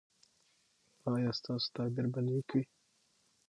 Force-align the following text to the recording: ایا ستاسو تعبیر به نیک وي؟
ایا 1.13 1.31
ستاسو 1.39 1.67
تعبیر 1.75 2.05
به 2.13 2.19
نیک 2.25 2.49
وي؟ 2.55 2.63